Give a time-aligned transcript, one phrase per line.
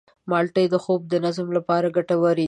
[0.29, 2.39] مالټې د خوب د نظم لپاره ګټورې دي.